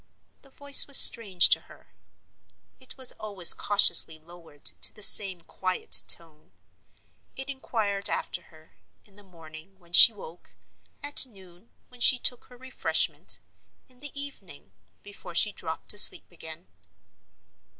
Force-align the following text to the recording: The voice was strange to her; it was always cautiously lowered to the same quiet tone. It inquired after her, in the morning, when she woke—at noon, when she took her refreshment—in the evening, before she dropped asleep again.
The 0.41 0.49
voice 0.49 0.87
was 0.87 0.97
strange 0.99 1.49
to 1.49 1.59
her; 1.69 1.93
it 2.79 2.97
was 2.97 3.11
always 3.19 3.53
cautiously 3.53 4.17
lowered 4.17 4.65
to 4.81 4.91
the 4.91 5.03
same 5.03 5.41
quiet 5.41 6.01
tone. 6.07 6.53
It 7.35 7.49
inquired 7.49 8.09
after 8.09 8.41
her, 8.49 8.71
in 9.05 9.15
the 9.15 9.21
morning, 9.23 9.77
when 9.77 9.93
she 9.93 10.11
woke—at 10.11 11.27
noon, 11.27 11.69
when 11.89 12.01
she 12.01 12.17
took 12.17 12.45
her 12.45 12.57
refreshment—in 12.57 13.99
the 13.99 14.19
evening, 14.19 14.71
before 15.03 15.35
she 15.35 15.51
dropped 15.51 15.93
asleep 15.93 16.25
again. 16.31 16.65